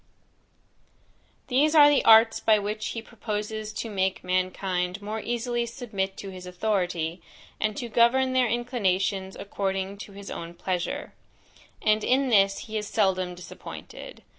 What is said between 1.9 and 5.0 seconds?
arts by which he proposes to make mankind